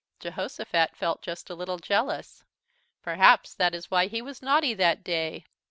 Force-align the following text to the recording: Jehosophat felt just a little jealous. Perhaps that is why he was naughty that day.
Jehosophat 0.19 0.95
felt 0.95 1.21
just 1.21 1.51
a 1.51 1.53
little 1.53 1.77
jealous. 1.77 2.43
Perhaps 3.03 3.53
that 3.53 3.75
is 3.75 3.91
why 3.91 4.07
he 4.07 4.19
was 4.19 4.41
naughty 4.41 4.73
that 4.73 5.03
day. 5.03 5.45